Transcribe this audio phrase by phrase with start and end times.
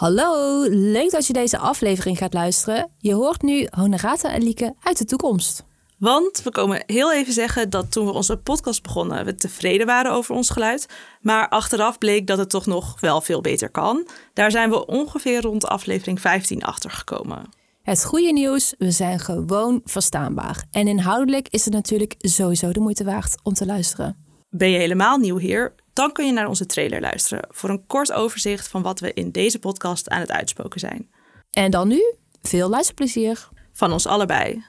[0.00, 2.90] Hallo, leuk dat je deze aflevering gaat luisteren.
[2.98, 5.64] Je hoort nu Honorata en Lieke uit de toekomst.
[5.98, 10.12] Want we komen heel even zeggen dat toen we onze podcast begonnen, we tevreden waren
[10.12, 10.86] over ons geluid.
[11.20, 14.06] Maar achteraf bleek dat het toch nog wel veel beter kan.
[14.32, 17.48] Daar zijn we ongeveer rond aflevering 15 achter gekomen.
[17.82, 20.64] Het goede nieuws, we zijn gewoon verstaanbaar.
[20.70, 24.16] En inhoudelijk is het natuurlijk sowieso de moeite waard om te luisteren.
[24.50, 25.74] Ben je helemaal nieuw hier?
[25.92, 29.30] Dan kun je naar onze trailer luisteren voor een kort overzicht van wat we in
[29.30, 31.10] deze podcast aan het uitspoken zijn.
[31.50, 33.48] En dan nu, veel luisterplezier.
[33.72, 34.64] Van ons allebei.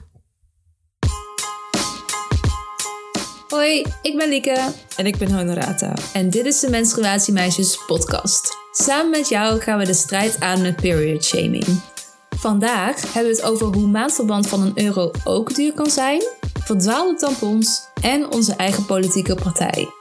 [3.48, 5.94] Hoi, ik ben Lieke En ik ben Honorata.
[6.13, 8.58] en dit is de Menstruatiemeisjes podcast.
[8.72, 11.82] Samen met jou gaan we de strijd aan met period shaming.
[12.30, 16.22] Vandaag hebben we het over hoe maandverband van een euro ook duur kan zijn,
[16.63, 20.01] verdwaalde tampons en onze eigen politieke partij.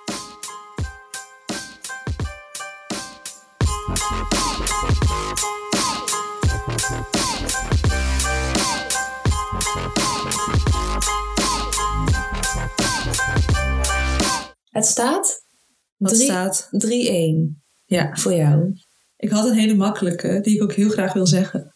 [14.80, 15.44] Het staat
[15.96, 16.68] Wat Drie- staat?
[16.70, 18.72] 3-1 Ja, voor jou.
[19.16, 21.74] ik had een hele makkelijke die ik ook heel graag wil zeggen.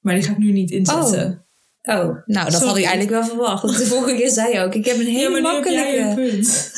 [0.00, 1.46] Maar die ga ik nu niet inzetten.
[1.82, 3.62] Oh, nou dat had ik eigenlijk wel verwacht.
[3.62, 6.12] Want de vorige keer zei je ook, ik heb een hele ja, makkelijke.
[6.14, 6.72] punt.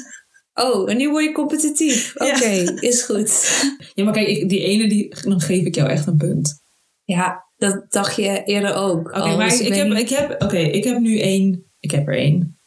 [0.55, 2.13] Oh, en nu word je competitief.
[2.17, 2.81] Oké, Ja.
[2.81, 3.63] is goed.
[3.95, 6.63] Ja, maar kijk, die ene, die, dan geef ik jou echt een punt.
[7.05, 9.09] Ja, dat dacht je eerder ook.
[9.09, 11.65] Oké, maar dus ik, heb, ik, heb, oké, ik heb nu één.
[11.81, 12.58] Ik heb er één.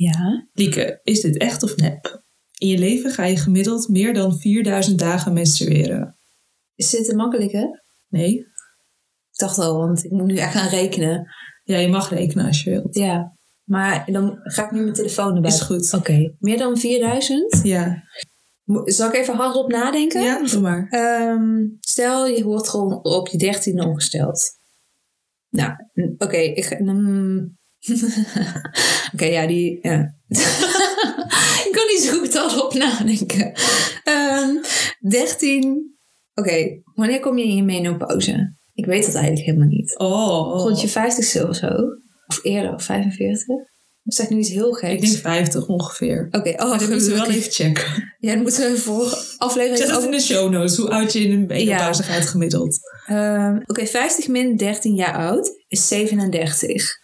[0.00, 0.48] Ja?
[0.52, 2.22] Lieke, is dit echt of nep?
[2.58, 6.18] In je leven ga je gemiddeld meer dan 4000 dagen menstrueren.
[6.74, 7.66] Is dit te makkelijk, hè?
[8.08, 8.38] Nee?
[8.38, 11.26] Ik dacht al, want ik moet nu echt gaan rekenen.
[11.64, 12.94] Ja, je mag rekenen als je wilt.
[12.94, 15.50] Ja, maar dan ga ik nu mijn telefoon erbij.
[15.50, 15.94] Is goed.
[15.94, 17.60] Oké, meer dan 4000?
[17.62, 18.02] Ja.
[18.84, 20.22] Zal ik even hardop nadenken?
[20.22, 20.86] Ja, doe maar.
[20.90, 24.50] Ehm, stel, je wordt gewoon op je dertiende ongesteld.
[25.48, 25.72] Nou,
[26.18, 27.58] oké, ik mm.
[29.14, 29.78] oké, ja, die...
[29.82, 30.14] Ja.
[31.66, 33.52] ik kan niet zo goed hardop nadenken.
[34.04, 34.48] Ehm
[35.08, 35.98] 13...
[36.34, 38.54] Oké, wanneer kom je in je menopauze?
[38.74, 39.98] Ik weet dat eigenlijk helemaal niet.
[39.98, 40.62] Oh.
[40.62, 41.68] Rond je 50ste of zo?
[42.26, 43.46] Of eerder, of 45?
[44.04, 44.92] Of zeg ik nu iets heel geks?
[44.92, 46.28] Ik denk 50 ongeveer.
[46.30, 48.14] Oké, oh, dat moeten we wel even checken.
[48.18, 51.12] Ja, dan moeten we voor aflevering Zet het over- in de show notes, hoe oud
[51.12, 52.78] je in een menopauze gaat gemiddeld.
[53.06, 56.98] Ehm, Oké, 50 min 13 jaar oud is 37.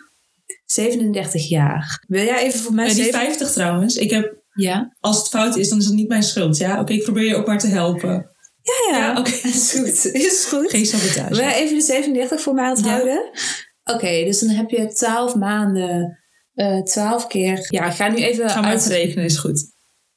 [0.66, 2.04] 37 jaar.
[2.09, 4.97] Wil jij even voor mij Eh, die zeven- 50 trouwens, ik heb, Ja?
[5.00, 6.56] als het fout is, dan is het niet mijn schuld.
[6.56, 8.31] Ja, oké, ik probeer je ook maar te helpen.
[8.62, 8.99] Ja, ja.
[8.99, 9.31] Ja, oké.
[9.49, 10.04] Is goed.
[10.15, 10.71] Is goed.
[10.71, 11.28] Geen sabotage.
[11.34, 13.31] Wil jij even de 37 voor mij onthouden?
[13.84, 16.19] Oké, dus dan heb je 12 maanden,
[16.54, 17.66] eh 12 keer.
[17.71, 18.78] Ja, ik ga nu even Ga maar uit.
[18.81, 19.75] even rekenen, is goed.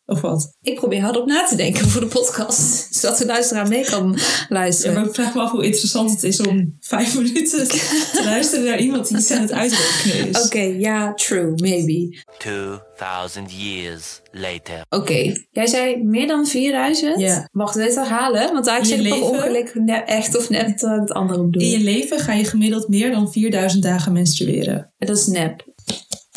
[0.09, 0.57] Of wat?
[0.61, 4.45] Ik probeer hardop na te denken voor de podcast, zodat de luisteraar mee kan Ja,
[4.49, 4.93] luisteren.
[4.93, 8.79] maar ik vraag me af hoe interessant het is om vijf minuten te luisteren naar
[8.79, 10.45] iemand die iets aan het uitrekenen is.
[10.45, 12.17] Oké, ja, true, maybe.
[12.37, 14.81] 2000 years later.
[14.89, 17.19] Oké, jij zei meer dan 4000?
[17.19, 17.49] Ja.
[17.51, 18.53] Wacht, wil je het herhalen?
[18.53, 19.69] Want daar zeg je ik ongeluk
[20.05, 21.61] echt of net ik het andere bedoel.
[21.61, 24.93] In je leven ga je gemiddeld meer dan 4000 dagen menstrueren.
[24.97, 25.65] Dat is nep.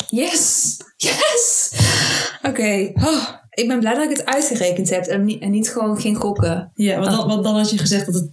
[0.09, 0.77] Yes!
[0.97, 1.71] Yes!
[2.41, 2.91] Oké.
[2.93, 6.17] Oh, ik ben blij dat ik het uitgerekend heb en niet, en niet gewoon ging
[6.17, 6.71] gokken.
[6.73, 8.31] Ja, want dan, want dan had je gezegd dat het...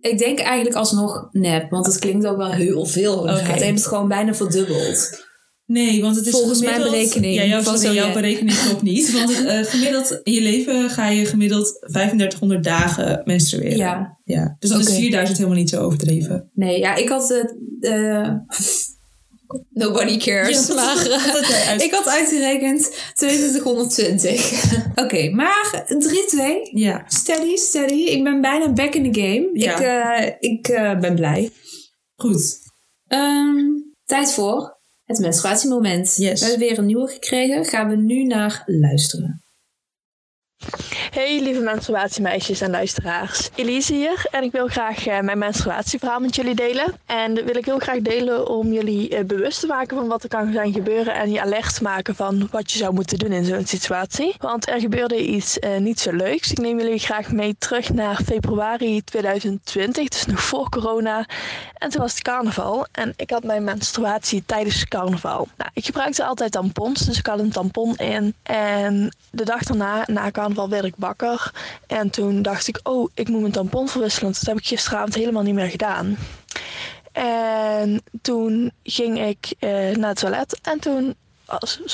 [0.00, 3.28] Ik denk eigenlijk alsnog nep, want het klinkt ook wel heel veel.
[3.28, 5.26] Het heeft het gewoon bijna verdubbeld.
[5.68, 9.12] Nee, want het is Volgens mijn berekening Ja, jouw, sorry, berekening klopt niet.
[9.18, 13.76] Want eh, gemiddeld in je leven ga je gemiddeld 3500 dagen menstrueren.
[13.76, 14.18] Ja.
[14.24, 14.56] ja.
[14.58, 16.50] Dus dan is 4000 helemaal niet zo overdreven.
[16.54, 17.56] Nee, ja, ik had het...
[17.80, 18.32] eh,
[19.70, 20.66] nobody cares.
[20.66, 20.96] Ja, maar,
[21.86, 24.64] ik had uitgerekend 2220.
[25.04, 26.70] Oké, maar 3-2.
[26.70, 27.04] Ja.
[27.06, 28.04] Steady, steady.
[28.04, 29.50] Ik ben bijna back in the game.
[29.52, 29.76] Ja.
[29.76, 31.50] Ik, eh, ik eh, ben blij.
[32.16, 32.58] Goed.
[33.06, 33.56] Ehm,
[34.04, 36.16] tijd voor het menstruatiemoment.
[36.16, 36.40] Yes.
[36.40, 37.64] We hebben weer een nieuwe gekregen.
[37.64, 39.42] Gaan we nu naar luisteren.
[41.10, 43.48] Hey lieve menstruatiemeisjes en luisteraars.
[43.54, 46.94] Elise hier en ik wil graag eh, mijn menstruatieverhaal met jullie delen.
[47.06, 50.22] En dat wil ik heel graag delen om jullie eh, bewust te maken van wat
[50.22, 53.32] er kan zijn gebeuren en je alert te maken van wat je zou moeten doen
[53.32, 54.34] in zo'n situatie.
[54.38, 56.50] Want er gebeurde iets eh, niet zo leuks.
[56.50, 61.26] Ik neem jullie graag mee terug naar februari 2020, dus nog voor corona.
[61.74, 65.48] En toen was het carnaval en ik had mijn menstruatie tijdens carnaval.
[65.56, 68.34] Nou, ik gebruikte altijd tampons, dus ik had een tampon in.
[68.42, 71.52] En de dag daarna, na carnaval, werd ik wakker.
[71.86, 74.32] En toen dacht ik, oh, ik moet mijn tampon verwisselen.
[74.32, 76.16] Dat heb ik gisteravond helemaal niet meer gedaan.
[77.12, 81.14] En toen ging ik eh, naar het toilet en toen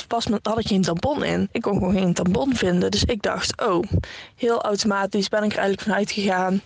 [0.09, 1.49] pas had ik geen tampon in.
[1.53, 2.91] Ik kon gewoon geen tampon vinden.
[2.91, 3.83] Dus ik dacht, oh,
[4.37, 6.63] heel automatisch ben ik er eigenlijk vanuit gegaan.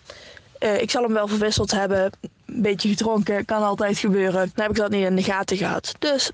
[0.58, 2.10] eh, ik zal hem wel verwisseld hebben.
[2.46, 4.50] Beetje gedronken, kan altijd gebeuren.
[4.54, 5.94] Dan heb ik dat niet in de gaten gehad.
[5.98, 6.30] Dus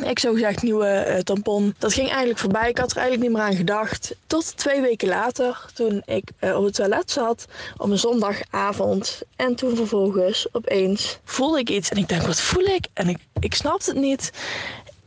[0.00, 1.74] ik zo gezegd nieuwe eh, tampon.
[1.78, 2.68] Dat ging eigenlijk voorbij.
[2.68, 4.14] Ik had er eigenlijk niet meer aan gedacht.
[4.26, 7.46] Tot twee weken later, toen ik eh, op het toilet zat
[7.76, 9.22] op een zondagavond.
[9.36, 11.90] En toen vervolgens opeens voelde ik iets.
[11.90, 12.86] En ik dacht, wat voel ik?
[12.92, 14.30] En ik, ik snapte het niet.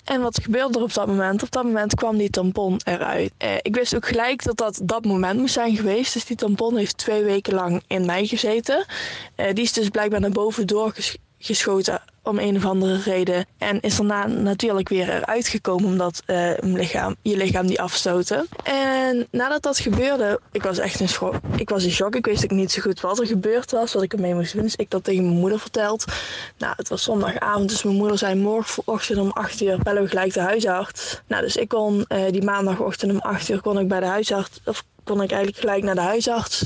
[0.06, 1.44] En wat gebeurde er op dat moment?
[1.44, 3.32] Op dat moment kwam die tampon eruit.
[3.38, 6.14] Eh, ik wist ook gelijk dat dat dat moment moest zijn geweest.
[6.14, 8.86] Dus die tampon heeft twee weken lang in mij gezeten.
[9.36, 13.45] Eh, die is dus blijkbaar naar boven doorgeschoten om een of andere reden.
[13.57, 18.48] En is daarna natuurlijk weer eruit gekomen omdat eh, lichaam, je lichaam die afstoten.
[18.63, 21.36] En nadat dat gebeurde, ik was echt in schok.
[21.56, 22.16] Ik was in shock.
[22.16, 24.62] Ik wist ook niet zo goed wat er gebeurd was, wat ik ermee moest doen.
[24.62, 26.06] Dus ik dat tegen mijn moeder verteld.
[26.57, 30.33] Nou, het was zondagavond, dus mijn moeder zei morgenochtend om 8 uur bellen we gelijk
[30.33, 31.22] de huisarts.
[31.27, 34.60] Nou, dus ik kon eh, die maandagochtend om 8 uur kon ik bij de huisarts,
[34.66, 36.63] of kon ik eigenlijk gelijk naar de huisarts.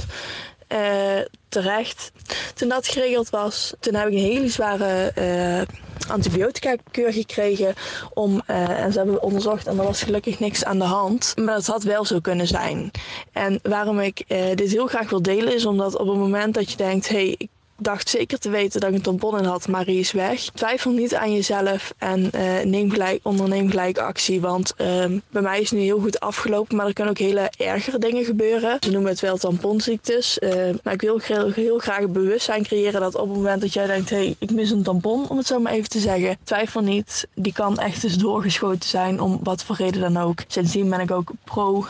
[0.69, 1.19] Eh,
[1.49, 2.11] terecht.
[2.55, 5.61] Toen dat geregeld was, toen heb ik een hele zware eh
[6.09, 7.73] antibiotica keur gekregen.
[8.13, 11.33] Om, eh, en ze hebben onderzocht en er was gelukkig niks aan de hand.
[11.35, 12.91] Maar het had wel zo kunnen zijn.
[13.31, 16.71] En waarom ik eh, dit heel graag wil delen is omdat op het moment dat
[16.71, 17.09] je denkt...
[17.09, 20.11] Hey, ik dacht zeker te weten dat ik een tampon in had, maar die is
[20.11, 20.41] weg.
[20.41, 24.41] Twijfel niet aan jezelf en eh, neem gelijk, onderneem gelijk actie.
[24.41, 27.51] Want ehm, bij mij is het nu heel goed afgelopen, maar er kunnen ook hele
[27.57, 28.77] ergere dingen gebeuren.
[28.79, 30.39] Ze noemen het wel tamponziektes.
[30.39, 33.85] Eh, maar ik wil heel, heel graag bewustzijn creëren dat op het moment dat jij
[33.87, 34.09] denkt...
[34.09, 36.37] hé, hey, ik mis een tampon, om het zo maar even te zeggen.
[36.43, 40.43] Twijfel niet, die kan echt eens doorgeschoten zijn, om wat voor reden dan ook.
[40.47, 41.85] Sindsdien ben ik ook pro.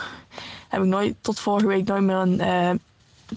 [0.68, 2.40] Heb ik nooit, tot vorige week nooit meer een...
[2.40, 2.70] eh,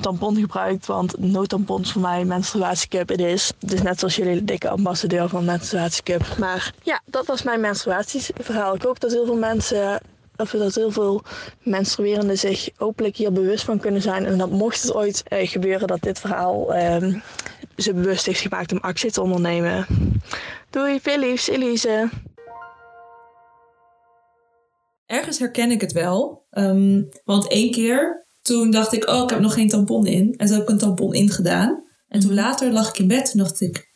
[0.02, 3.52] tampon gebruikt, want no-tampons voor mij menstruatiecup het is.
[3.84, 6.38] Net zoals jullie de dikke ambassadeur van menstruatiecup.
[6.38, 8.76] Maar ja, dat was mijn menstruatieverhaal.
[8.76, 10.02] Ik hoop dat heel veel mensen,
[10.38, 11.22] of dat heel veel
[11.64, 14.26] menstruerenden zich hopelijk hier bewust van kunnen zijn.
[14.26, 17.20] En dat mocht het ooit eh, gebeuren dat dit verhaal ehm,
[17.78, 19.86] ze bewust heeft gemaakt om actie te ondernemen.
[20.70, 22.10] Doei, veel liefs, Elise.
[25.06, 26.46] Ergens herken ik het wel.
[26.50, 30.34] Ehm, want één keer, toen dacht ik, oh, ik heb nog geen tampon in.
[30.38, 31.84] En toen heb ik een tampon ingedaan.
[32.08, 33.88] En toen later lag ik in bed en dacht ik,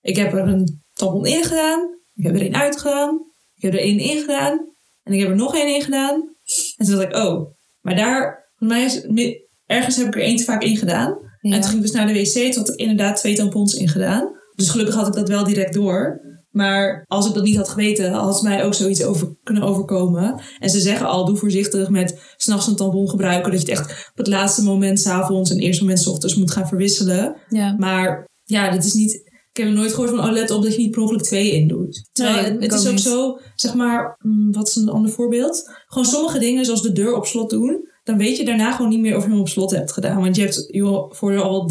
[0.00, 1.98] ik heb er een tampon ingedaan.
[2.14, 3.20] Ik heb er één uitgedaan.
[3.54, 4.74] Ik heb er één ingedaan.
[5.02, 6.34] En ik heb er nog één ingedaan.
[6.76, 9.36] En toen dacht ik, oh, maar daar, volgens mij is,
[9.66, 11.18] ergens heb ik er één te vaak ingedaan.
[11.40, 11.54] Ja.
[11.54, 14.36] En toen ging ik dus naar de wc, toen had ik inderdaad twee tampons ingedaan.
[14.54, 16.20] Dus gelukkig had ik dat wel direct door.
[16.58, 20.40] Maar als ik dat niet had geweten, had het mij ook zoiets over kunnen overkomen.
[20.58, 23.52] En ze zeggen al, doe voorzichtig met s'nachts een tampon gebruiken.
[23.52, 26.50] Dat je het echt op het laatste moment s'avonds en eerste moment 's ochtends moet
[26.50, 27.36] gaan verwisselen.
[27.48, 27.74] Ja.
[27.78, 29.12] Maar ja, dat is niet...
[29.52, 31.52] Ik heb er nooit gehoord van, oh let op dat je niet per ongeluk twee
[31.52, 32.08] in doet.
[32.12, 33.00] Terwijl Nee, het, is ook niet.
[33.00, 35.70] zo, zeg maar, mm, wat is een ander voorbeeld?
[35.86, 37.87] Gewoon sommige dingen, zoals de deur op slot doen.
[38.08, 40.20] Dan weet je daarna gewoon niet meer of je hem op slot hebt gedaan.
[40.20, 41.68] Want je hebt joh, voor je al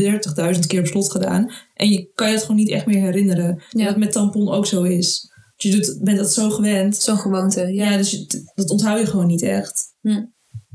[0.53, 1.51] 30.000 keer op slot gedaan.
[1.75, 3.61] En je kan je het gewoon niet echt meer herinneren.
[3.71, 5.31] En dat met tampon ook zo is.
[5.57, 6.95] Dus je doet, bent dat zo gewend.
[6.95, 7.89] Zo'n gewoonte, ja.
[7.91, 9.83] Ja, dus je- dat onthoud je gewoon niet echt.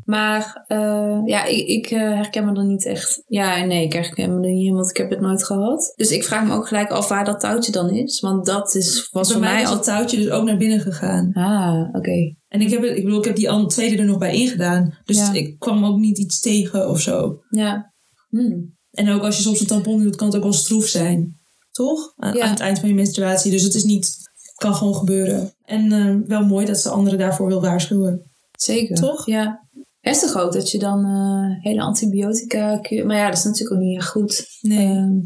[0.05, 3.23] Maar eh, ja, ik, ik eh, herken me er niet echt.
[3.27, 5.93] Ja, nee, ik herken me er niet in, want ik heb het nooit gehad.
[5.97, 8.21] Dus ik vraag me ook gelijk af waar dat touwtje dan is.
[8.21, 9.75] Want dat is, was Bij voor mij mij is al...
[9.75, 11.31] dat touwtje dus ook naar binnen gegaan.
[11.33, 12.35] Ah, oké.
[12.49, 14.95] En ik heb, ik bedoel, ik heb die tweede er nog bij ingedaan.
[15.05, 15.33] Dus Ja.
[15.33, 17.43] ik kwam ook niet iets tegen of zo.
[17.51, 17.93] Ja.
[18.29, 18.75] Hmm.
[18.91, 21.41] En ook als je soms een tampon doet, kan het ook wel stroef zijn.
[21.73, 22.13] Toch?
[22.17, 22.44] Aan, Ja.
[22.44, 23.51] aan het eind van je menstruatie.
[23.51, 24.17] Dus het is niet...
[24.55, 25.53] Kan gewoon gebeuren.
[25.65, 28.31] En eh, wel mooi dat ze anderen daarvoor wil waarschuwen.
[28.56, 28.97] Zeker.
[28.97, 29.27] Toch?
[29.27, 29.69] Ja.
[30.03, 32.79] Heftig ook dat je dan eh, hele antibiotica...
[32.79, 34.47] kuur- Maar ja, dat is natuurlijk ook niet echt goed.
[34.61, 34.87] Nee.
[34.87, 35.19] Ehm,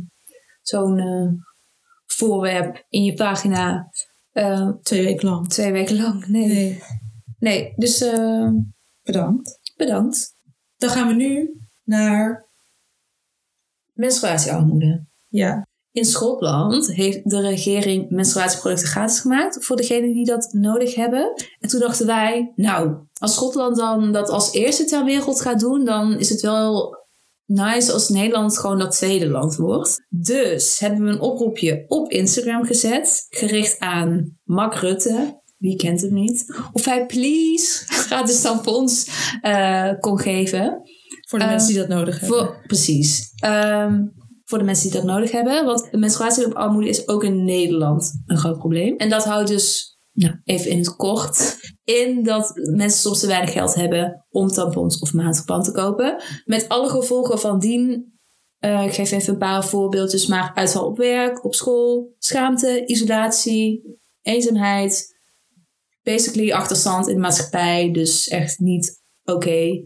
[0.63, 1.33] Zo'n eh,
[2.07, 3.91] voorwerp in je vagina
[4.33, 5.49] eh, Twee weken lang.
[5.49, 6.27] twee weken lang.
[6.27, 6.47] Nee.
[6.47, 6.83] Nee,
[7.39, 7.73] Nee.
[7.77, 8.49] dus eh,
[9.03, 9.59] Bedankt.
[9.77, 10.35] bedankt.
[10.77, 12.45] Dan gaan we nu naar...
[13.95, 15.07] Menstruatiearmoede.
[15.29, 15.66] Ja.
[15.97, 21.33] In Schotland heeft de regering menstruatieproducten gratis gemaakt voor degenen die dat nodig hebben.
[21.61, 25.85] En toen dachten wij, nou, als Schotland dan dat als eerste ter wereld gaat doen,
[25.85, 26.97] dan is het wel
[27.45, 30.01] nice als Nederland gewoon dat tweede land wordt.
[30.09, 35.41] Dus hebben we een oproepje op Instagram gezet, gericht aan Mark Rutte.
[35.59, 36.57] Wie kent hem niet?
[36.73, 39.11] Of hij please gratis tampons
[39.41, 40.81] eh, kon geven.
[41.29, 42.39] Voor de Eh, mensen die dat nodig hebben.
[42.39, 43.33] Voor, precies.
[43.37, 44.03] Ehm,
[44.47, 45.65] voor de mensen die dat nodig hebben.
[45.65, 48.97] Want menstruatiearmoede is ook in Nederland een groot probleem.
[48.97, 53.53] En dat houdt dus, nou, even in het kort, in dat mensen soms te weinig
[53.53, 56.23] geld hebben om tampons of maandverband te kopen.
[56.45, 58.15] Met alle gevolgen van dien.
[58.59, 63.99] Eh, ik geef even een paar voorbeeldjes, maar uitval op werk, op school, schaamte, isolatie,
[64.23, 65.15] eenzaamheid.
[66.03, 69.85] Basically achterstand in de maatschappij, dus echt niet oké.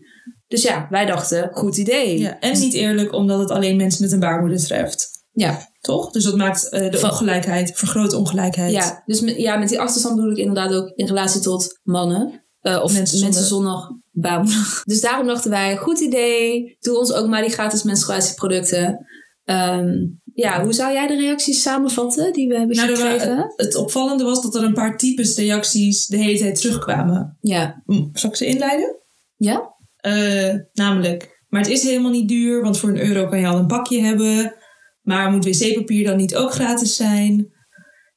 [0.50, 2.18] Dus ja, wij dachten, goed idee.
[2.18, 5.08] Ja, en niet eerlijk omdat het alleen mensen met een baarmoeder treft.
[5.32, 6.10] Ja, Toch?
[6.10, 8.72] Dus dat maakt eh, de ongelijkheid, vergroot ongelijkheid.
[8.72, 9.02] ja.
[9.06, 12.44] dus met, ja, met die achterstand bedoel ik inderdaad ook in relatie tot mannen.
[12.60, 14.82] Eh, of Mensen mensen, zonder- baarmoeder.
[14.84, 16.76] Dus daarom dachten wij, goed idee.
[16.80, 19.06] Doe ons ook maar die gratis menstruatieproducten.
[19.44, 19.88] Ehm,
[20.34, 23.52] ja, hoe zou jij de reacties samenvatten die we hebben Nou, wa- gekregen?
[23.56, 27.36] het opvallende was dat er een paar types reacties de hele tijd terugkwamen.
[27.40, 27.82] Ja.
[27.86, 28.96] Hm, Zal ik ze inleiden?
[29.36, 29.78] Ja?
[30.00, 33.58] Eh, namelijk, maar het is helemaal niet duur, want voor een euro kan je al
[33.58, 34.54] een pakje hebben.
[35.00, 37.52] Maar moet wc-papier dan niet ook gratis zijn?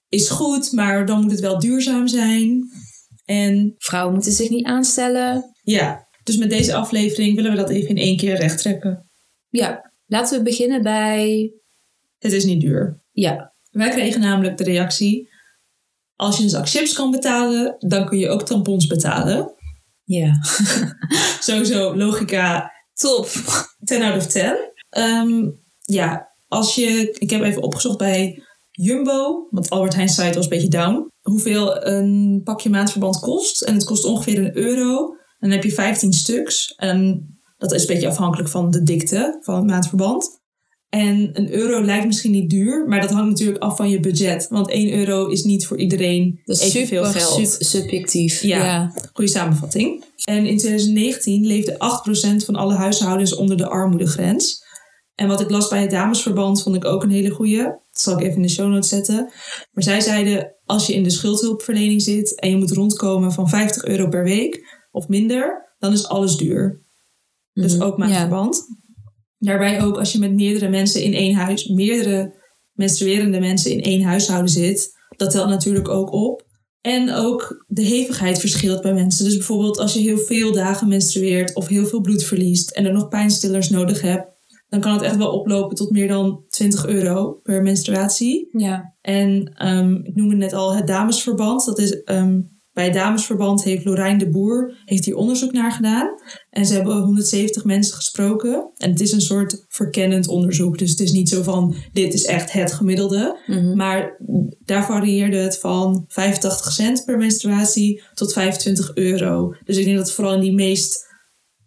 [0.10, 2.70] Is goed, maar dan moet het wel duurzaam zijn.
[3.26, 5.56] En Vrouwen moeten zich niet aanstellen.
[5.62, 9.10] ja, dus met deze aflevering willen we dat even in één keer recht trekken.
[9.50, 11.52] Ja, laten we beginnen bij...
[12.20, 13.02] Het is niet duur.
[13.12, 15.30] Ja, Wij kregen namelijk de reactie:
[16.16, 19.54] als je een zak chips kan betalen, dan kun je ook tampons betalen.
[20.04, 20.34] Ja.
[21.40, 23.28] Sowieso logica Top.
[23.84, 24.72] 10 out of 10.
[24.90, 30.44] Ehm, ja, als je, ik heb even opgezocht bij Jumbo, want Albert Heijn site was
[30.44, 33.62] een beetje down, hoeveel een pakje maandverband kost.
[33.62, 35.08] En het kost ongeveer een euro.
[35.40, 36.74] En dan heb je 15 stuks.
[36.76, 40.42] En dat is een beetje afhankelijk van de dikte van het maandverband.
[40.94, 44.48] En een euro lijkt misschien niet duur, maar dat hangt natuurlijk af van je budget.
[44.50, 47.48] Want 1 euro is niet voor iedereen Dat is evenveel super geld.
[47.50, 48.42] sub- subjectief.
[48.42, 48.64] Ja.
[48.66, 48.92] ja.
[49.14, 50.04] Goede samenvatting.
[50.24, 51.74] En in 2019 leefde
[52.42, 54.64] 8% van alle huishoudens onder de armoedegrens.
[55.16, 57.64] En wat ik las bij het damesverband vond ik ook een hele goeie.
[57.64, 59.32] Dat zal ik even in de show notes zetten.
[59.72, 63.84] Maar zij zeiden, als je in de schuldhulpverlening zit en je moet rondkomen van 50
[63.86, 66.82] euro per week of minder, dan is alles duur.
[67.54, 67.84] Dus Mhm.
[67.84, 68.66] ook maandverband.
[69.44, 72.42] Daarbij ook als je met meerdere mensen in één huis, meerdere
[72.74, 76.46] menstruerende mensen in één huishouden zit, dat telt natuurlijk ook op.
[76.82, 79.26] En ook de hevigheid verschilt bij mensen.
[79.26, 82.94] Dus bijvoorbeeld als je heel veel dagen menstrueert of heel veel bloed verliest en er
[82.94, 84.28] nog pijnstillers nodig hebt,
[84.68, 88.50] dan kan het echt wel oplopen tot meer dan 20 euro per menstruatie.
[88.52, 88.96] Ja.
[89.02, 91.66] En ehm, ik noemde net al het damesverband.
[91.66, 92.42] Dat is, ehm,
[92.74, 96.10] bij het damesverband heeft Lorijn de Boer heeft hier onderzoek naar gedaan.
[96.54, 98.72] En ze hebben 170 mensen gesproken.
[98.78, 100.78] En het is een soort verkennend onderzoek.
[100.78, 103.40] Dus het is niet zo van, dit is echt het gemiddelde.
[103.48, 103.76] Mhm.
[103.76, 104.18] Maar
[104.66, 109.56] daar varieerde het van 85 cent per menstruatie tot 25 euro.
[109.64, 111.06] Dus ik denk dat vooral in die meest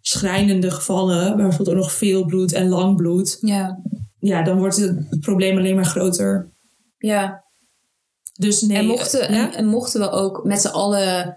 [0.00, 3.82] schrijnende gevallen, waar bijvoorbeeld ook nog veel bloed en lang bloed, Ja.
[4.18, 6.52] ja, dan wordt het probleem alleen maar groter.
[6.98, 7.44] Ja.
[8.32, 8.76] Dus nee.
[8.76, 9.52] en, mochten, ja?
[9.52, 11.36] en, en mochten we ook met z'n allen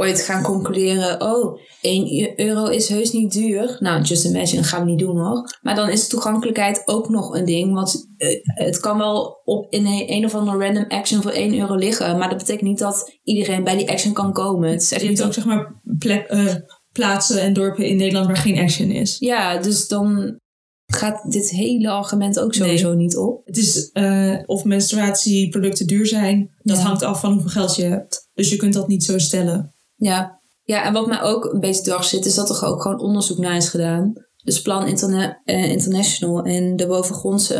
[0.00, 1.20] ooit gaan concluderen...
[1.22, 3.76] oh, 1 euro is heus niet duur.
[3.80, 5.58] Nou, just imagine, gaan we niet doen hoor.
[5.62, 7.72] Maar dan is toegankelijkheid ook nog een ding.
[7.74, 11.58] Want eh, het kan wel op in een, een of andere random action voor 1
[11.58, 12.18] euro liggen.
[12.18, 14.70] Maar dat betekent niet dat iedereen bij die action kan komen.
[14.70, 16.54] Het is echt je hebt niet ook zeg maar plek, eh,
[16.92, 19.16] plaatsen en dorpen in Nederland waar geen action is.
[19.18, 20.38] Ja, dus dan
[20.86, 23.40] gaat dit hele argument ook sowieso niet op.
[23.46, 26.82] Het is eh, of menstruatieproducten duur zijn, dat Ja.
[26.82, 28.28] hangt af van hoeveel geld je hebt.
[28.34, 29.74] Dus je kunt dat niet zo stellen.
[30.00, 30.40] Ja.
[30.62, 33.38] ja, en wat mij ook een beetje dwars zit, is dat er ook gewoon onderzoek
[33.38, 34.12] naar is gedaan.
[34.44, 34.86] Dus Plan
[35.44, 37.54] eh, International en de Bovengrondse,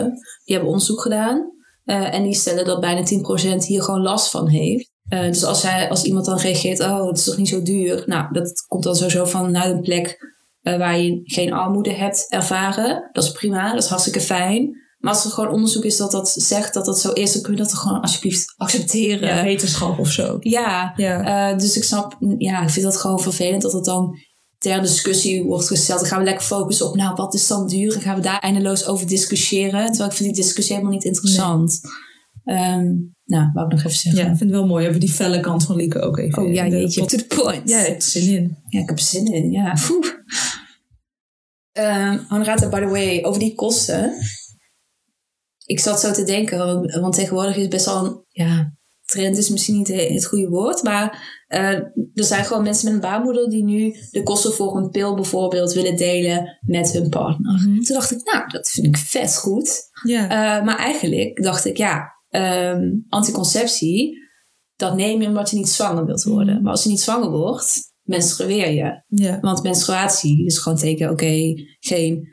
[0.44, 1.50] die hebben onderzoek gedaan.
[1.84, 4.90] Eh, en die stellen dat bijna 10% hier gewoon last van heeft.
[5.08, 8.02] Eh, dus als, hij, als iemand dan reageert, oh, het is toch niet zo duur?
[8.06, 10.28] Nou, dat komt dan sowieso vanuit een plek
[10.62, 13.08] waar je geen armoede hebt ervaren.
[13.12, 14.76] Dat is prima, dat is hartstikke fijn.
[15.00, 17.52] Maar als er gewoon onderzoek is dat dat zegt dat dat zo is, dan kun
[17.52, 19.28] je dat toch gewoon alsjeblieft accepteren.
[19.36, 20.36] Ja, wetenschap of zo.
[20.40, 21.50] Ja, Ja.
[21.52, 24.18] eh, dus ik snap, ja, ik vind dat gewoon vervelend dat het dan
[24.58, 26.00] ter discussie wordt gesteld.
[26.00, 27.94] Dan gaan we lekker focussen op, nou, wat is dan duur?
[27.94, 29.86] En gaan we daar eindeloos over discussiëren.
[29.86, 31.80] Terwijl ik vind die discussie helemaal niet interessant.
[32.44, 32.86] Ehm,
[33.24, 34.20] nou, wou ik nog even zeggen.
[34.24, 34.82] Ja, ik vind het wel mooi.
[34.84, 36.42] Hebben we die felle kant van Lieke ook even.
[36.42, 37.68] Oh ja, jeetje, to the point.
[37.68, 38.56] Ja, het is zin in.
[38.68, 39.50] Ja, ik heb zin in.
[39.50, 39.74] Ja.
[41.72, 44.12] Ehm Honorata, by the way, over die kosten.
[45.70, 48.24] Ik zat zo te denken, want, want tegenwoordig is best wel een...
[48.28, 51.68] Ja, trend is misschien niet he- het goede woord, maar eh,
[52.14, 55.72] er zijn gewoon mensen met een baarmoeder die nu de kosten voor een pil bijvoorbeeld
[55.72, 57.60] willen delen met hun partner.
[57.60, 59.80] Toen dacht ik, nou, dat vind ik vet goed.
[60.22, 64.18] Eh, maar eigenlijk dacht ik, ja, ehm, anticonceptie,
[64.76, 66.62] dat neem je omdat je niet zwanger wilt worden.
[66.62, 69.02] Maar als je niet zwanger wordt, menstrueer je.
[69.40, 72.28] Want menstruatie is gewoon teken, oké, geen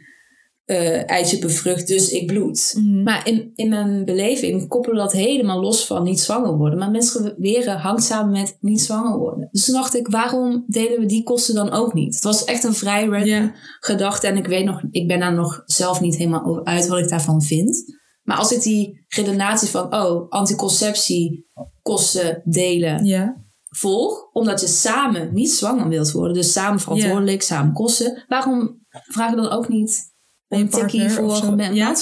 [0.68, 2.74] eh, eitje bevrucht, dus ik bloed.
[2.78, 3.04] Mhm.
[3.04, 6.80] Maar in, in mijn beleving koppelen we dat helemaal los van niet zwanger worden.
[6.80, 9.50] Maar menstrueren hangt samen met niet zwanger worden.
[9.52, 12.16] Dus toen dacht ik, waarom delen we die kosten dan ook niet?
[12.16, 14.28] Het was echt een vrij random gedachte.
[14.28, 17.10] En ik weet nog, ik ben daar nog zelf niet helemaal over uit wat ik
[17.10, 17.96] daarvan vind.
[18.24, 21.48] Maar als ik die redenatie van, oh, anticonceptie,
[21.82, 23.46] kosten delen, Ja.
[23.70, 26.34] volg, omdat je samen niet zwanger wilt worden.
[26.34, 28.24] Dus samen verantwoordelijk, samen kosten.
[28.28, 30.16] Waarom vraag je dan ook niet
[30.48, 31.52] Een tikkie partner of voor zo?
[31.52, 31.96] een Ja.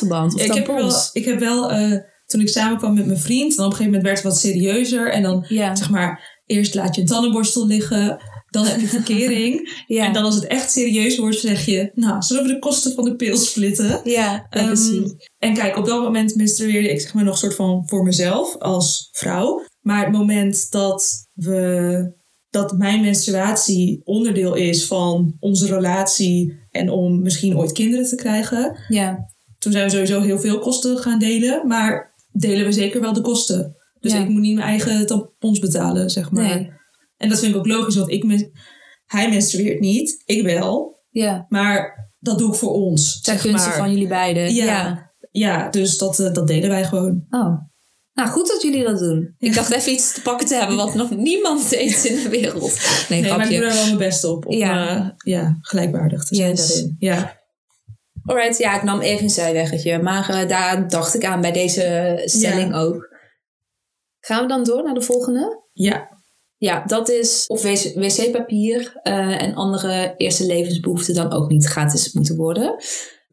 [0.43, 3.71] ik, heb wel, ik heb wel, eh, toen ik samenkwam met mijn vriend, dan op
[3.71, 5.11] een gegeven moment werd het wat serieuzer.
[5.11, 9.83] En dan, Ja, zeg maar, eerst laat je een tandenborstel liggen, dan heb je verkering.
[9.87, 10.05] ja.
[10.05, 13.03] En dan als het echt serieus wordt, zeg je, nou, zullen we de kosten van
[13.03, 14.01] de pil splitten?
[14.03, 15.11] ja, precies.
[15.37, 18.57] en kijk, op dat moment menstrueerde ik zeg maar nog een soort van voor mezelf
[18.57, 19.63] als vrouw.
[19.81, 27.22] Maar het moment dat we dat mijn menstruatie onderdeel is van onze relatie en om
[27.22, 29.25] misschien ooit kinderen te krijgen, Ja,
[29.58, 33.22] toen zijn we sowieso heel veel kosten gaan delen, maar delen we zeker wel de
[33.22, 33.75] kosten.
[34.00, 34.20] Dus Ja.
[34.20, 36.44] ik moet niet mijn eigen tampons betalen, zeg maar.
[36.44, 36.72] nee.
[37.17, 38.51] En dat vind ik ook logisch, want ik men-
[39.05, 43.22] hij menstrueert niet, ik wel, Ja, maar dat doe ik voor ons.
[43.22, 44.53] ten gunste van jullie beiden.
[44.53, 44.65] Ja.
[44.65, 45.03] ja.
[45.32, 47.25] Ja, dus dat, eh, dat delen wij gewoon.
[47.29, 47.62] Oh.
[48.15, 49.36] Nou, goed dat jullie dat doen.
[49.39, 52.79] Ik dacht even iets te pakken te hebben wat nog niemand deed in de wereld.
[53.10, 54.45] Nee, Nee, maar ik doe daar wel mijn best op.
[54.45, 54.84] Om Ja.
[54.86, 55.15] ja.
[55.17, 56.67] ja, gelijkwaardig te zijn Yes.
[56.67, 56.95] daarin.
[57.00, 57.43] Ja.
[58.25, 60.01] Alright, ja, ik nam even een zijweggetje.
[60.01, 63.13] Maar eh, daar dacht ik aan bij deze stelling ook.
[64.19, 65.63] Gaan we dan door naar de volgende?
[65.74, 66.13] ja.
[66.57, 72.13] Ja, dat is of wc- wc-papier eh, en andere eerste levensbehoeften dan ook niet gratis
[72.13, 72.75] moeten worden.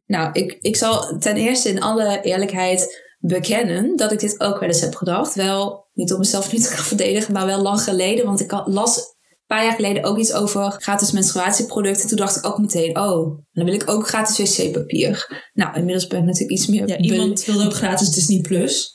[0.07, 4.69] Nou, ik, ik zal ten eerste in alle eerlijkheid bekennen dat ik dit ook wel
[4.69, 5.35] eens heb gedacht.
[5.35, 8.25] Wel niet om mezelf niet te gaan verdedigen, maar wel lang geleden.
[8.25, 12.09] Want ik had- las een paar jaar geleden ook iets over gratis menstruatieproducten.
[12.09, 15.43] Toen dacht ik ook meteen, oh, dan wil ik ook gratis wc-papier.
[15.53, 16.89] Nou, inmiddels ben ik natuurlijk iets meer...
[16.89, 18.41] ja iemand wilde ook gratis Disney+.
[18.41, 18.91] Plus.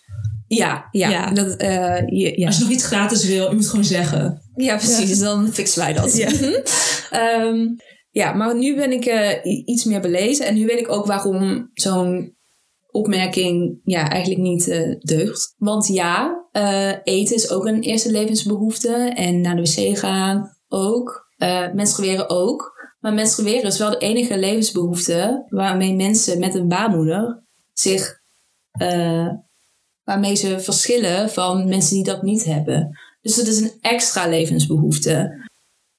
[0.48, 1.10] Ja, ja.
[1.10, 1.32] Ja.
[1.32, 2.46] Dat, eh.
[2.46, 4.42] Als je nog iets gratis wil, je moet gewoon zeggen.
[4.56, 5.20] Ja, precies.
[5.20, 6.18] Dan fixen wij dat.
[6.18, 6.30] Ja.
[7.10, 7.66] Ehm,
[8.12, 10.46] ja, maar nu ben ik eh, iets meer belezen.
[10.46, 12.37] En nu weet ik ook waarom zo'n
[12.98, 15.54] opmerking ja, eigenlijk niet eh, deugt.
[15.58, 18.94] Want ja, eh, eten is ook een eerste levensbehoefte.
[19.16, 21.26] En naar de wc gaan ook.
[21.38, 22.76] Eh menstrueren ook.
[23.00, 28.20] Maar menstrueren is wel de enige levensbehoefte waarmee mensen met een baarmoeder zich...
[30.04, 32.98] waarmee ze verschillen van mensen die dat niet hebben.
[33.22, 35.46] Dus het is een extra levensbehoefte.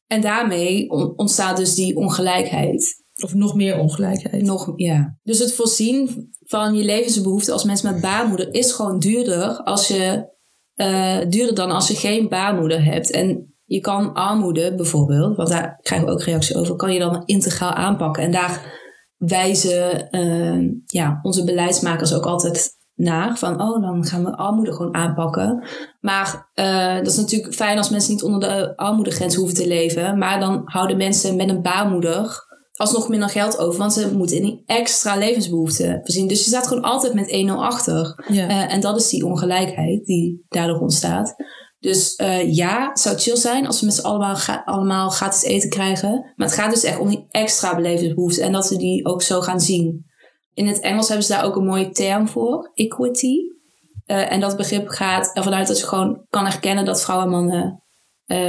[0.06, 3.04] En daarmee on- ontstaat dus die ongelijkheid.
[3.22, 4.42] Of nog meer ongelijkheid.
[4.42, 5.16] Nog, ja.
[5.22, 10.32] Dus het voorzien van je levensbehoeften als mens met baarmoeder is gewoon duurder, als je,
[10.74, 13.10] eh, duurder dan als je geen baarmoeder hebt.
[13.10, 17.22] En je kan armoede bijvoorbeeld, want daar krijgen we ook reactie over, kan je dan
[17.24, 18.22] integraal aanpakken.
[18.22, 18.76] En daar
[19.16, 23.36] wijzen eh, ja, onze beleidsmakers ook altijd naar.
[23.38, 25.64] Van, oh, dan gaan we armoede gewoon aanpakken.
[26.00, 30.18] Maar eh, dat is natuurlijk fijn als mensen niet onder de armoedegrens hoeven te leven.
[30.18, 32.46] Maar dan houden mensen met een baarmoeder
[32.78, 33.78] alsnog minder geld over.
[33.78, 36.28] Want ze moeten in die extra levensbehoeften voorzien.
[36.28, 38.24] Dus je staat gewoon altijd met 1-0 achter.
[38.28, 38.48] Ja.
[38.48, 41.34] Eh, en dat is die ongelijkheid die daardoor ontstaat.
[41.78, 45.42] Dus eh, ja, het zou chill zijn als we met z'n allemaal, ga- allemaal gratis
[45.42, 46.32] eten krijgen.
[46.36, 48.42] Maar het gaat dus echt om die extra levensbehoeften.
[48.44, 50.06] En dat we die ook zo gaan zien.
[50.54, 52.70] In het Engels hebben ze daar ook een mooie term voor.
[52.74, 53.36] Equity.
[54.04, 57.32] Eh, en dat begrip gaat ervan uit dat je gewoon kan erkennen dat vrouwen en
[57.32, 57.82] mannen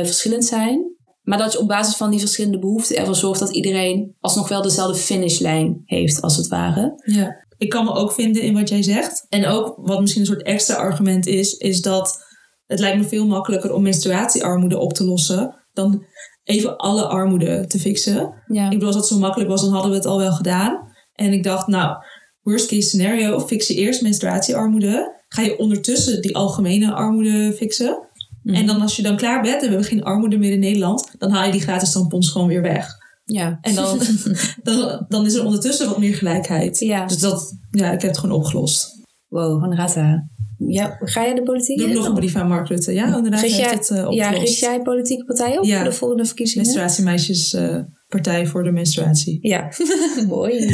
[0.05, 0.97] verschillend zijn.
[1.29, 4.61] Maar dat je op basis van die verschillende behoeften ervoor zorgt dat iedereen alsnog wel
[4.61, 7.01] dezelfde finishlijn heeft, als het ware.
[7.05, 7.45] Ja.
[7.57, 9.25] Ik kan me ook vinden in wat jij zegt.
[9.29, 12.25] En ook wat misschien een soort extra argument is, is dat
[12.65, 16.05] het lijkt me veel makkelijker om menstruatiearmoede op te lossen dan
[16.43, 18.33] even alle armoede te fixen.
[18.47, 18.63] Ja.
[18.63, 20.87] Ik bedoel, als dat zo makkelijk was, dan hadden we het al wel gedaan.
[21.13, 21.97] En ik dacht, nou,
[22.41, 25.23] worst case scenario, fix je eerst menstruatiearmoede.
[25.27, 28.08] Ga je ondertussen die algemene armoede fixen.
[28.55, 31.11] En dan als je dan klaar bent en we hebben geen armoede meer in Nederland,
[31.17, 32.87] dan haal je die gratis tampons gewoon weer weg.
[33.25, 33.57] Ja.
[33.61, 33.99] En dan,
[34.63, 36.79] dan, dan is er ondertussen wat meer gelijkheid.
[36.79, 37.05] Ja.
[37.05, 38.97] Dus dat, ja, ik heb het gewoon opgelost.
[39.27, 40.27] Wow, Honorata.
[40.67, 41.93] Ja, ga jij de politiek Doe in?
[41.93, 42.93] nog een brief aan Mark Rutte.
[42.93, 45.75] Ja, inderdaad, Richt jij, heeft het uh, ja, richt jij politieke partij op Ja.
[45.75, 46.63] voor de volgende verkiezingen?
[46.63, 47.75] Menstruatiemeisjes uh,
[48.07, 49.37] Partij voor de Menstruatie.
[49.41, 49.71] Ja,
[50.27, 50.65] mooi.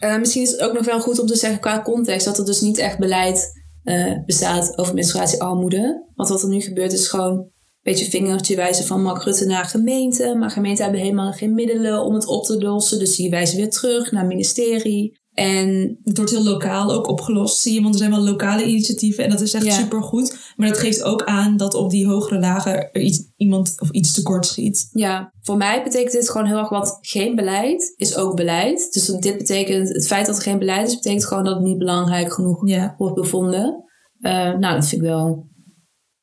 [0.00, 2.44] Uh, misschien is het ook nog wel goed om te zeggen qua context dat er
[2.44, 3.55] dus niet echt beleid
[3.86, 6.04] uh, bestaat over menstruatiearmoede.
[6.14, 7.50] Want wat er nu gebeurt is gewoon een
[7.82, 10.38] beetje vingertje wijzen van Mark Rutte naar gemeenten.
[10.38, 12.98] Maar gemeenten hebben helemaal geen middelen om het op te lossen.
[12.98, 15.18] Dus die wijzen weer terug naar ministerie.
[15.36, 17.80] En het wordt heel lokaal ook opgelost, zie je.
[17.82, 19.72] Want er zijn wel lokale initiatieven en dat is echt Ja.
[19.72, 20.38] supergoed.
[20.56, 24.12] Maar dat geeft ook aan dat op die hogere lagen er iets, iemand of iets
[24.12, 24.88] tekort schiet.
[24.92, 28.88] ja, voor mij betekent dit gewoon heel erg wat geen beleid is ook beleid.
[28.92, 31.78] Dus dit betekent, het feit dat er geen beleid is, betekent gewoon dat het niet
[31.78, 32.94] belangrijk genoeg Ja.
[32.98, 33.84] wordt bevonden.
[34.20, 35.46] Eh, nou, dat vind ik wel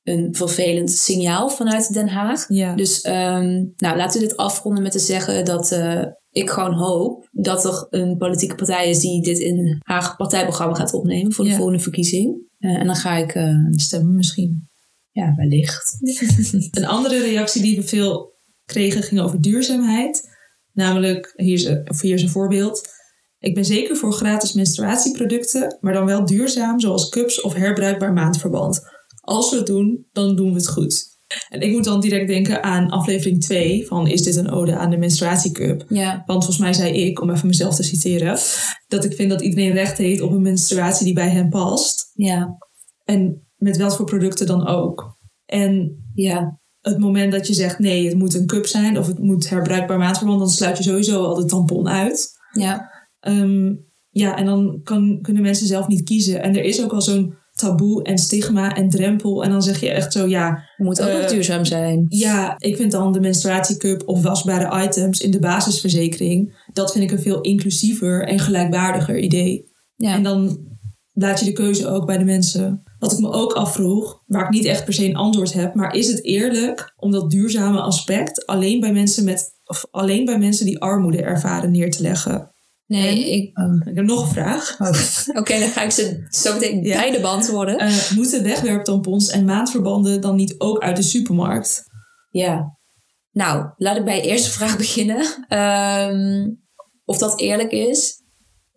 [0.03, 2.45] een vervelend signaal vanuit Den Haag.
[2.47, 2.75] Ja.
[2.75, 7.27] Dus ehm, nou, laten we dit afronden met te zeggen dat eh, ik gewoon hoop
[7.31, 11.49] dat er een politieke partij is die dit in haar partijprogramma gaat opnemen voor de
[11.51, 11.55] Ja.
[11.57, 12.41] volgende verkiezing.
[12.59, 14.67] Eh, en dan ga ik, eh, Stemmen misschien.
[15.11, 15.97] Ja, wellicht.
[16.71, 18.31] Een andere reactie die we veel
[18.65, 20.29] kregen ging over duurzaamheid.
[20.73, 22.81] Namelijk, hier is, een- hier is een voorbeeld.
[23.39, 28.81] Ik ben zeker voor gratis menstruatieproducten, maar dan wel duurzaam, zoals cups of herbruikbaar maandverband.
[29.25, 31.11] Als we het doen, dan doen we het goed.
[31.49, 34.89] En ik moet dan direct denken aan aflevering 2 van Is dit een ode aan
[34.89, 35.85] de menstruatiecup?
[35.89, 38.37] Ja, Want volgens mij zei ik, om even mezelf te citeren,
[38.87, 42.11] dat ik vind dat iedereen recht heeft op een menstruatie die bij hem past.
[42.13, 42.57] ja,
[43.05, 45.17] En met wat voor producten dan ook.
[45.45, 46.59] En ja.
[46.81, 49.97] het moment dat je zegt nee, het moet een cup zijn of het moet herbruikbaar
[49.97, 52.31] maatverband, dan sluit je sowieso al de tampon uit.
[52.51, 53.73] Ja, Ehm,
[54.09, 56.41] ja, en dan kan, kunnen mensen zelf niet kiezen.
[56.41, 59.43] En er is ook al zo'n taboe en stigma en drempel.
[59.43, 62.05] En dan zeg je echt zo, ja, het moet ook Eh, duurzaam zijn.
[62.09, 67.11] ja, ik vind dan de menstruatiecup of wasbare items in de basisverzekering, dat vind ik
[67.11, 69.71] een veel inclusiever en gelijkwaardiger idee.
[69.95, 70.57] Ja, En dan
[71.13, 72.83] laat je de keuze ook bij de mensen.
[72.99, 75.95] Wat ik me ook afvroeg, waar ik niet echt per se een antwoord heb, maar
[75.95, 80.65] is het eerlijk om dat duurzame aspect alleen bij mensen met of alleen bij mensen
[80.65, 82.52] die armoede ervaren neer te leggen?
[83.01, 83.57] Nee, ik...
[83.57, 83.87] oh.
[83.87, 84.77] Ik heb nog een vraag.
[85.39, 86.97] Oké, dan ga ik ze zo meteen Ja.
[86.99, 87.77] beide beantwoorden.
[87.77, 91.83] Eh, moeten wegwerptampons en maandverbanden dan niet ook uit de supermarkt?
[92.29, 92.77] Ja.
[93.31, 95.45] Nou, laat ik bij de eerste vraag beginnen.
[95.47, 96.49] Ehm,
[97.05, 98.21] of dat eerlijk is?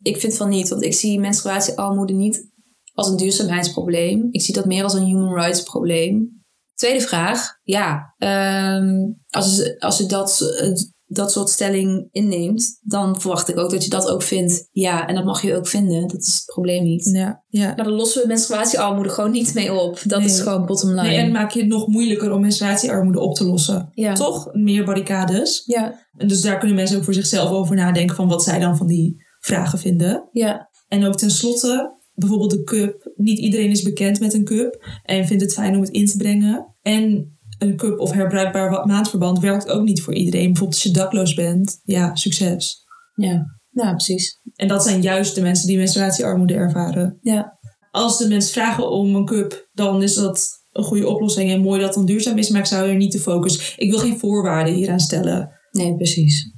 [0.03, 2.51] Ik vind van niet, want ik zie menstruatiearmoede niet
[2.95, 4.29] als een duurzaamheidsprobleem.
[4.31, 6.45] Ik zie dat meer als een human rights probleem.
[6.75, 7.49] Tweede vraag.
[7.63, 8.95] Ja, ehm,
[9.29, 10.71] als, als je dat, eh,
[11.09, 14.69] dat soort stelling inneemt, dan verwacht ik ook dat je dat ook vindt.
[14.71, 16.09] Ja, en dat mag je ook vinden.
[16.09, 17.05] Dat is het probleem niet.
[17.13, 17.67] Ja, ja.
[17.77, 20.01] Maar dan lossen we menstruatiearmoede gewoon niet mee op.
[20.05, 20.29] Dat Nee.
[20.29, 21.03] is gewoon bottom line.
[21.03, 23.91] Nee, en maak je het nog moeilijker om menstruatiearmoede op te lossen.
[23.95, 24.13] ja.
[24.15, 24.49] Toch?
[24.53, 25.63] Meer barricades.
[25.67, 28.77] Ja, En dus daar kunnen mensen ook voor zichzelf over nadenken van wat zij dan
[28.77, 30.29] van die vragen vinden.
[30.33, 33.13] ja, En ook tenslotte, bijvoorbeeld de cup.
[33.17, 36.17] Niet iedereen is bekend met een cup en vindt het fijn om het in te
[36.17, 36.75] brengen.
[36.83, 40.47] En een cup of herbruikbaar maandverband werkt ook niet voor iedereen.
[40.47, 42.85] Bijvoorbeeld als je dakloos bent, ja, succes.
[43.15, 43.55] ja.
[43.71, 44.41] Ja, precies.
[44.55, 47.19] En dat zijn juist de mensen die menstruatiearmoede ervaren.
[47.23, 47.59] Ja.
[47.91, 51.79] Als de mensen vragen om een cup, dan is dat een goede oplossing en mooi
[51.79, 52.49] dat het dan duurzaam is.
[52.49, 53.75] Maar ik zou er niet de focus.
[53.77, 55.51] Ik wil geen voorwaarden hieraan stellen.
[55.71, 56.53] Nee, precies.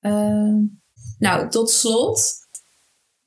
[0.00, 0.56] Ehm,
[1.18, 2.32] nou, tot slot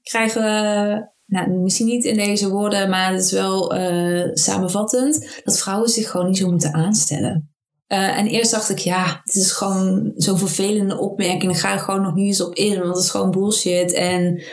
[0.04, 5.60] krijgen we, nou, misschien niet in deze woorden, maar het is wel eh, samenvattend, dat
[5.60, 7.54] vrouwen zich gewoon niet zo moeten aanstellen.
[7.88, 11.52] Eh, en eerst dacht ik, ja, het is gewoon zo'n vervelende opmerking.
[11.52, 13.92] Daar ga ik gewoon nog niet eens op in, want het is gewoon bullshit.
[13.92, 14.44] En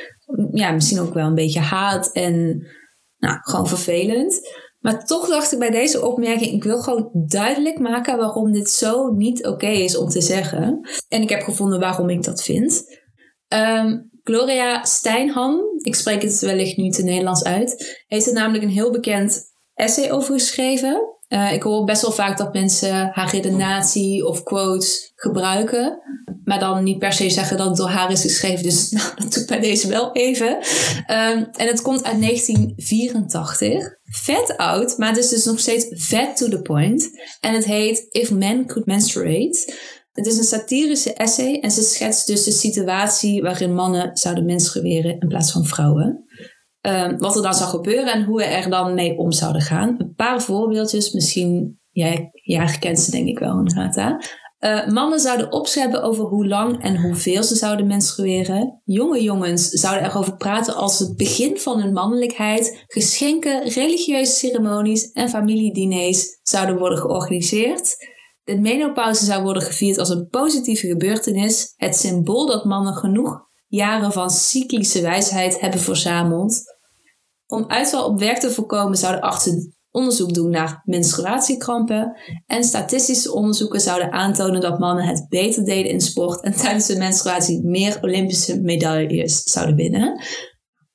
[0.52, 2.66] ja, misschien ook wel een beetje haat en
[3.18, 4.40] nou, gewoon vervelend.
[4.78, 9.10] Maar toch dacht ik bij deze opmerking, ik wil gewoon duidelijk maken waarom dit zo
[9.10, 10.88] niet oké is om te zeggen.
[11.08, 12.84] En ik heb gevonden waarom ik dat vind.
[13.48, 13.98] Ehm,
[14.30, 18.90] Gloria Steinham, ik spreek het wellicht nu te Nederlands uit, heeft er namelijk een heel
[18.90, 19.42] bekend
[19.74, 21.16] essay over geschreven.
[21.28, 26.02] Eh, ik hoor best wel vaak dat mensen haar redenatie of quotes gebruiken.
[26.44, 28.62] Maar dan niet per se zeggen dat het door haar is geschreven.
[28.62, 30.58] Dus nou, dat doe ik bij deze wel even.
[31.06, 33.98] Ehm, en het komt uit 1984.
[34.04, 37.10] Vet oud, maar het is dus nog steeds vet to the point.
[37.40, 39.74] En het heet If Men Could Menstruate.
[40.12, 45.20] Het is een satirische essay en ze schetst dus de situatie waarin mannen zouden menstrueren
[45.20, 46.24] in plaats van vrouwen.
[46.80, 49.94] Ehm, wat er dan zou gebeuren en hoe we er dan mee om zouden gaan.
[49.98, 54.18] Een paar voorbeeldjes, misschien, jij, jij herkent ze denk ik wel, Renata.
[54.60, 58.80] Eh, mannen zouden opscheppen over hoe lang en hoeveel ze zouden menstrueren.
[58.84, 62.84] Jonge jongens zouden erover praten als het begin van hun mannelijkheid.
[62.86, 67.96] Geschenken, religieuze ceremonies en familiediners zouden worden georganiseerd.
[68.50, 71.72] De menopauze zou worden gevierd als een positieve gebeurtenis.
[71.76, 76.62] Het symbool dat mannen genoeg jaren van cyclische wijsheid hebben verzameld.
[77.46, 82.16] Om uitval op werk te voorkomen zouden artsen onderzoek doen naar menstruatiekrampen.
[82.46, 86.98] En statistische onderzoeken zouden aantonen dat mannen het beter deden in sport en tijdens de
[86.98, 90.22] menstruatie meer Olympische medailles zouden winnen.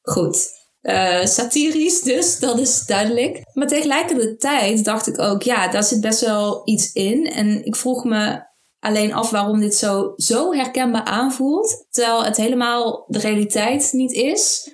[0.01, 0.47] Goed.
[0.85, 3.41] Eh, satirisch dus, dat is duidelijk.
[3.53, 7.25] Maar tegelijkertijd dacht ik ook, ja, daar zit best wel iets in.
[7.25, 8.43] En ik vroeg me
[8.79, 11.85] alleen af waarom dit zo, zo herkenbaar aanvoelt.
[11.89, 14.73] Terwijl het helemaal de realiteit niet is.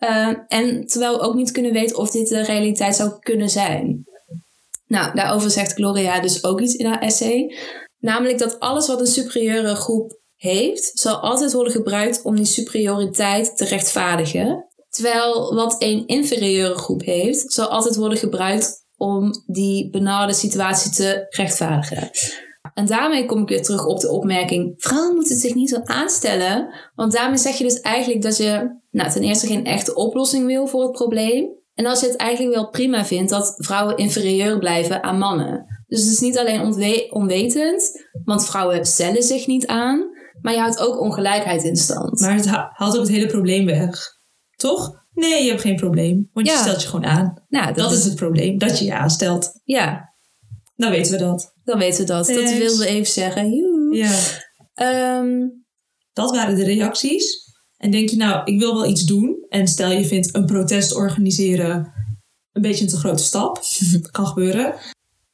[0.00, 4.04] Uh, en terwijl we ook niet kunnen weten of dit de realiteit zou kunnen zijn.
[4.86, 7.56] Nou, daarover zegt Gloria dus ook iets in haar essay.
[7.98, 13.56] Namelijk dat alles wat een superieure groep heeft, zal altijd worden gebruikt om die superioriteit
[13.56, 14.65] te rechtvaardigen.
[14.96, 21.26] Terwijl wat een inferieure groep heeft, zal altijd worden gebruikt om die benarde situatie te
[21.28, 22.10] rechtvaardigen.
[22.74, 26.68] En daarmee kom ik weer terug op de opmerking: vrouwen moeten zich niet zo aanstellen.
[26.94, 30.66] Want daarmee zeg je dus eigenlijk dat je nou, ten eerste geen echte oplossing wil
[30.66, 31.48] voor het probleem.
[31.74, 35.66] En als je het eigenlijk wel prima vindt dat vrouwen inferieur blijven aan mannen.
[35.86, 36.60] Dus het is niet alleen
[37.10, 40.04] onwetend, want vrouwen stellen zich niet aan,
[40.40, 42.20] maar je houdt ook ongelijkheid in stand.
[42.20, 44.15] Maar het ha- haalt ook het hele probleem weg.
[44.56, 45.04] Toch?
[45.14, 46.30] Nee, je hebt geen probleem.
[46.32, 47.42] Want je stelt je gewoon aan.
[47.48, 49.60] nou, Dat is het probleem, dat je je aanstelt.
[49.64, 50.14] Ja,
[50.76, 51.52] Dan weten we dat.
[51.64, 52.26] dan weten we dat.
[52.26, 52.58] Dat Thanks.
[52.58, 53.50] wilden we even zeggen.
[53.54, 53.94] Joe.
[53.96, 54.18] Ja.
[54.74, 55.48] Ehm,
[56.12, 57.44] Dat waren de reacties.
[57.76, 59.46] En denk je, nou, ik wil wel iets doen.
[59.48, 61.92] En stel je vindt een protest organiseren
[62.52, 63.60] een beetje een te grote stap.
[64.10, 64.74] kan gebeuren.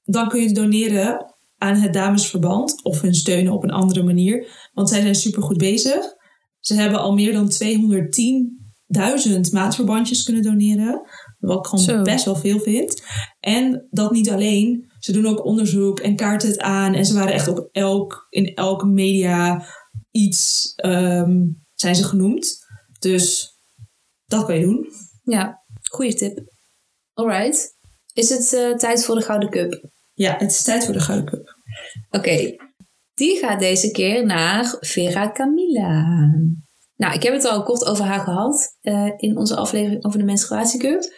[0.04, 2.82] Dan kun je doneren aan het Damesverband.
[2.84, 4.68] Of hun steunen op een andere manier.
[4.72, 6.04] Want zij zijn supergoed bezig.
[6.60, 7.48] Ze hebben al meer dan
[8.98, 11.02] 210.000 maatverbandjes kunnen doneren.
[11.38, 12.02] Wat ik gewoon Zo.
[12.02, 13.02] best wel veel vind.
[13.40, 14.90] En dat niet alleen.
[14.98, 16.94] Ze doen ook onderzoek en kaarten het aan.
[16.94, 19.66] En ze waren echt op elk, in elke media
[20.10, 21.40] iets ehm,
[21.74, 22.58] zijn ze genoemd.
[22.98, 23.50] Dus
[24.26, 24.86] dat kan je doen.
[25.24, 26.42] ja, goede tip.
[27.14, 27.76] Alright.
[28.12, 29.90] Is het eh, tijd voor de Gouden Cup?
[30.14, 31.56] Ja, het is tijd voor de Gouden Cup.
[32.10, 32.56] Oké,
[33.14, 36.04] die gaat deze keer naar Vera Camilla.
[37.02, 40.24] Nou, ik heb het al kort over haar gehad eh, in onze aflevering over de
[40.24, 41.12] menstruatiecup.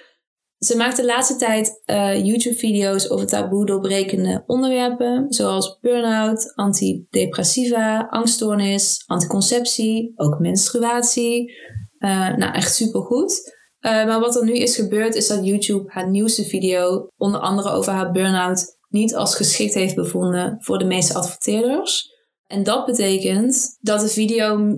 [0.58, 9.02] Ze maakt de laatste tijd eh, YouTube-video's over taboe doorbrekende onderwerpen, zoals burn-out, antidepressiva, angststoornis,
[9.06, 11.52] anticonceptie, ook menstruatie.
[11.98, 13.54] Eh, nou, echt supergoed.
[13.78, 17.70] Eh, maar wat er nu is gebeurd, is dat YouTube haar nieuwste video, onder andere
[17.70, 22.12] over haar burn-out, niet als geschikt heeft bevonden voor de meeste adverteerders.
[22.46, 24.76] En dat betekent dat de video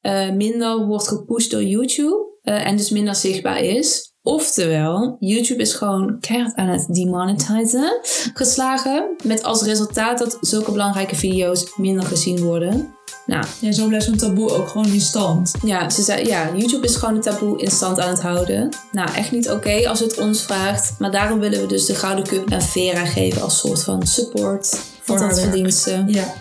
[0.00, 4.08] eh, minder wordt gepusht door YouTube eh, en dus minder zichtbaar is.
[4.22, 8.00] Oftewel, YouTube is gewoon keihard aan het demonetizen
[8.34, 9.16] geslagen.
[9.24, 12.94] Met als resultaat dat zulke belangrijke video's minder gezien worden.
[13.26, 15.52] Nou, Ja, zo blijft zo'n taboe ook gewoon in stand.
[15.64, 18.68] ja, ze zei, ja, YouTube is gewoon een taboe in stand aan het houden.
[18.92, 20.94] Nou, echt niet oké als het ons vraagt.
[20.98, 24.80] Maar daarom willen we dus de Gouden Cup naar Vera geven als soort van support.
[25.00, 25.36] Voor dat
[25.74, 26.04] ze.
[26.06, 26.34] Ja.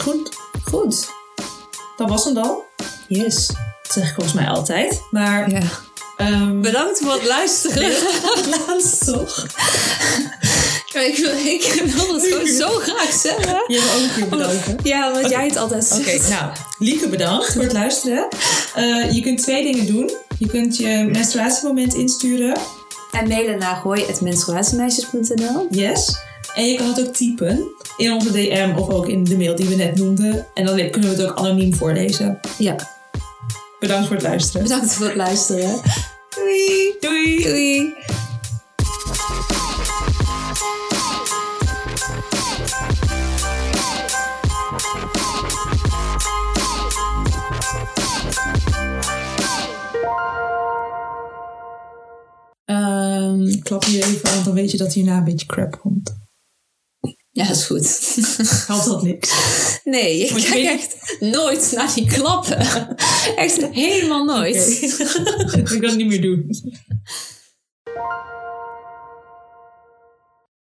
[0.00, 1.20] Goed, Goed.
[2.02, 2.58] Dat was hem dan.
[3.08, 3.46] Yes.
[3.46, 5.02] Dat zeg ik volgens mij altijd.
[5.10, 5.60] Maar Ja.
[6.16, 7.84] ehm, Bedankt voor het luisteren.
[7.84, 9.46] het laatste toch?
[10.92, 13.62] ik, wil, ik wil het gewoon zo graag zeggen.
[13.66, 14.78] Je hebt ook een keer bedanken.
[14.82, 16.28] Ja, want jij het altijd Oké, zegt.
[16.28, 18.28] nou, Lieke bedankt voor het luisteren.
[18.74, 20.10] Eh, je kunt twee dingen doen.
[20.38, 22.56] Je kunt je menstruatiemoment insturen.
[23.12, 26.16] En mailen naar gooi.menstruatiemeisjes.nl Yes.
[26.54, 29.68] En je kan het ook typen in onze DM of ook in de mail die
[29.68, 30.46] we net noemden.
[30.54, 32.40] En dan kunnen we het ook anoniem voorlezen.
[32.58, 32.76] Ja,
[33.80, 34.62] Bedankt voor het luisteren.
[34.62, 35.80] bedankt voor het luisteren.
[36.30, 36.94] Doei!
[37.00, 37.42] Doei!
[37.42, 37.94] Doei.
[52.64, 56.20] Ehm, Klap hier even, want dan weet je dat hierna een beetje crap komt.
[57.32, 58.14] Ja, is goed.
[58.66, 59.30] Helpt dat niks?
[59.84, 62.58] Nee, ik je kijk echt nooit naar die klappen.
[63.36, 64.82] Echt helemaal nooit.
[65.56, 66.50] ik kan het niet meer doen.